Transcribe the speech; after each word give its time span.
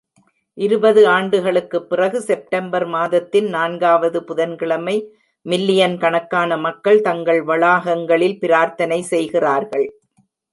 இருபது 0.57 1.07
ஆண்டுகளுக்குப் 1.07 1.89
பிறகு, 1.89 2.21
செப்டம்பர் 2.21 2.85
மாதத்தின் 2.85 3.49
நான்காவது 3.49 4.23
புதன்கிழமை 4.23 4.95
மில்லியன் 5.45 5.97
கணக்கான 5.97 6.57
மக்கள் 6.57 7.01
தங்கள் 7.01 7.43
வளாகங்களில் 7.43 8.39
பிரார்த்தனை 8.39 9.01
செய்கிறார்கள். 9.03 9.87